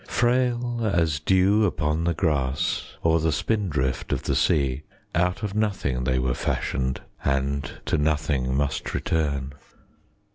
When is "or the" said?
3.03-3.31